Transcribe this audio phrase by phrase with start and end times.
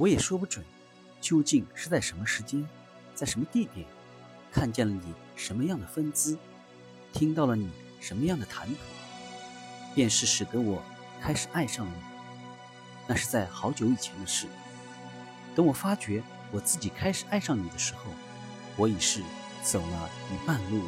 [0.00, 0.64] 我也说不准，
[1.20, 2.66] 究竟是在什么时间，
[3.14, 3.86] 在什么地点，
[4.50, 6.38] 看见了你什么样的风姿，
[7.12, 7.68] 听到了你
[8.00, 8.76] 什么样的谈吐，
[9.94, 10.82] 便是使得我
[11.20, 12.02] 开始爱上了你。
[13.06, 14.46] 那是在好久以前的事。
[15.54, 18.10] 等我发觉我自己开始爱上你的时候，
[18.78, 19.20] 我已是
[19.62, 20.80] 走了一半路。